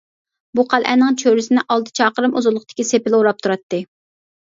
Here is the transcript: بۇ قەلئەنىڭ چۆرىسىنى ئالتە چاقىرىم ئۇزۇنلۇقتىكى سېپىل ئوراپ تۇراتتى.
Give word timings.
بۇ 0.59 0.63
قەلئەنىڭ 0.69 1.17
چۆرىسىنى 1.23 1.63
ئالتە 1.73 1.93
چاقىرىم 1.99 2.33
ئۇزۇنلۇقتىكى 2.39 2.87
سېپىل 2.93 3.19
ئوراپ 3.19 3.45
تۇراتتى. 3.45 3.83